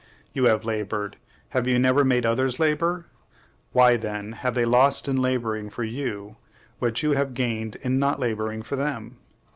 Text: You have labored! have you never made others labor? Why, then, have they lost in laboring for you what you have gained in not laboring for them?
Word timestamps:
You 0.33 0.45
have 0.45 0.65
labored! 0.65 1.17
have 1.49 1.67
you 1.67 1.77
never 1.77 2.03
made 2.03 2.25
others 2.25 2.59
labor? 2.59 3.05
Why, 3.71 3.97
then, 3.97 4.31
have 4.31 4.55
they 4.55 4.65
lost 4.65 5.07
in 5.07 5.21
laboring 5.21 5.69
for 5.69 5.83
you 5.83 6.37
what 6.79 7.03
you 7.03 7.11
have 7.11 7.35
gained 7.35 7.75
in 7.83 7.99
not 7.99 8.19
laboring 8.19 8.63
for 8.63 8.75
them? 8.75 9.17